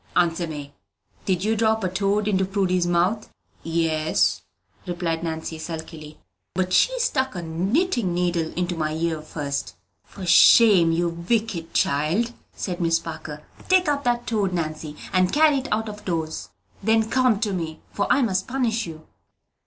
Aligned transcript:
"Answer 0.15 0.47
me; 0.47 0.73
did 1.25 1.43
you 1.43 1.55
drop 1.55 1.83
a 1.83 1.87
toad 1.87 2.27
into 2.27 2.43
Prudy's 2.43 2.87
mouth?" 2.87 3.29
"Yes," 3.61 4.41
replied 4.87 5.23
Nancy, 5.23 5.59
sulkily; 5.59 6.17
"but 6.55 6.73
she 6.73 6.99
stuck 6.99 7.35
a 7.35 7.43
knitting 7.43 8.11
needle 8.11 8.51
into 8.55 8.75
my 8.75 8.93
ear 8.95 9.21
fust!" 9.21 9.75
"For 10.03 10.25
shame, 10.25 10.91
you 10.91 11.07
wicked 11.07 11.75
child," 11.75 12.33
said 12.55 12.81
Miss 12.81 12.97
Parker. 12.97 13.43
"Take 13.69 13.87
up 13.87 14.03
that 14.05 14.25
toad, 14.25 14.53
Nancy, 14.53 14.97
and 15.13 15.31
carry 15.31 15.57
it 15.59 15.67
out 15.71 15.87
of 15.87 16.03
doors; 16.03 16.49
then 16.81 17.07
come 17.07 17.39
to 17.41 17.53
me, 17.53 17.79
for 17.91 18.07
I 18.09 18.23
must 18.23 18.47
punish 18.47 18.87
you." 18.87 19.05